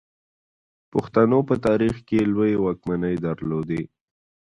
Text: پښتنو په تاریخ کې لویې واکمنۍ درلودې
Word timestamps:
پښتنو 0.91 1.39
په 1.49 1.55
تاریخ 1.67 1.95
کې 2.07 2.19
لویې 2.33 2.57
واکمنۍ 2.63 3.15
درلودې 3.25 3.81